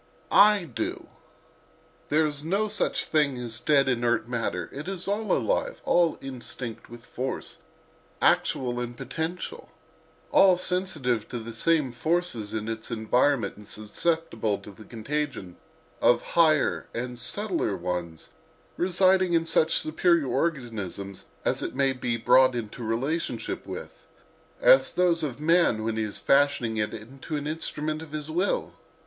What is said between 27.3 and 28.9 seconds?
an instrument of his will.